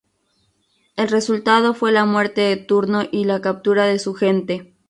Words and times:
El 0.95 1.09
resultado 1.09 1.75
fue 1.75 1.91
la 1.91 2.05
muerte 2.05 2.41
de 2.41 2.57
Turno 2.57 3.03
y 3.11 3.25
la 3.25 3.39
captura 3.39 3.85
de 3.85 3.99
su 3.99 4.15
gente. 4.15 4.73